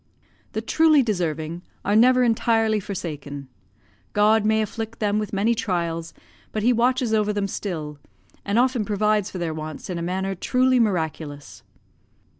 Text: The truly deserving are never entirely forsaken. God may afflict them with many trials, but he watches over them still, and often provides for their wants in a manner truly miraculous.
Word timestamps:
The 0.53 0.63
truly 0.63 1.03
deserving 1.03 1.61
are 1.85 1.95
never 1.95 2.23
entirely 2.23 2.79
forsaken. 2.79 3.47
God 4.13 4.45
may 4.45 4.63
afflict 4.63 4.97
them 4.97 5.19
with 5.19 5.31
many 5.31 5.53
trials, 5.53 6.11
but 6.51 6.63
he 6.63 6.73
watches 6.73 7.13
over 7.13 7.31
them 7.31 7.47
still, 7.47 7.99
and 8.43 8.57
often 8.57 8.83
provides 8.83 9.29
for 9.29 9.37
their 9.37 9.53
wants 9.53 9.91
in 9.91 9.99
a 9.99 10.01
manner 10.01 10.33
truly 10.33 10.79
miraculous. 10.79 11.61